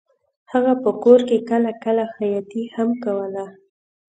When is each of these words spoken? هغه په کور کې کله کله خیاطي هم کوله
هغه 0.51 0.73
په 0.83 0.91
کور 1.03 1.19
کې 1.29 1.37
کله 1.49 1.71
کله 1.83 2.03
خیاطي 2.15 2.63
هم 2.75 2.89
کوله 3.03 3.45